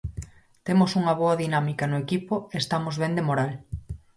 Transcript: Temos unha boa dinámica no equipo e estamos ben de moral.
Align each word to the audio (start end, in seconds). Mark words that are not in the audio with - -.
Temos 0.65 0.91
unha 0.99 1.13
boa 1.21 1.39
dinámica 1.43 1.85
no 1.91 1.97
equipo 2.05 2.33
e 2.53 2.55
estamos 2.63 2.95
ben 3.01 3.13
de 3.17 3.23
moral. 3.29 3.51